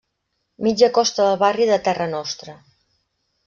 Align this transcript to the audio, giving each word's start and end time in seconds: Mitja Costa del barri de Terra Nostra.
Mitja 0.67 0.89
Costa 0.95 1.27
del 1.29 1.39
barri 1.43 1.69
de 1.73 1.79
Terra 1.91 2.11
Nostra. 2.17 2.59